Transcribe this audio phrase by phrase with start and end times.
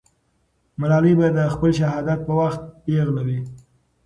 [0.79, 3.39] ملالۍ به د خپل شهادت په وخت پېغله وي.